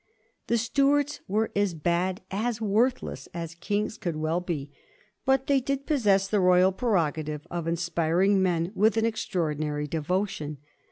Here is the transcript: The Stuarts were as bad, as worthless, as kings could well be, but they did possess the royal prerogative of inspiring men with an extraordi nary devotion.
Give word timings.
The 0.47 0.57
Stuarts 0.57 1.19
were 1.27 1.51
as 1.55 1.75
bad, 1.75 2.21
as 2.31 2.59
worthless, 2.59 3.29
as 3.35 3.53
kings 3.53 3.99
could 3.99 4.15
well 4.15 4.41
be, 4.41 4.71
but 5.25 5.45
they 5.45 5.59
did 5.59 5.85
possess 5.85 6.27
the 6.27 6.39
royal 6.39 6.71
prerogative 6.71 7.45
of 7.51 7.67
inspiring 7.67 8.41
men 8.41 8.71
with 8.73 8.97
an 8.97 9.05
extraordi 9.05 9.59
nary 9.59 9.85
devotion. 9.85 10.57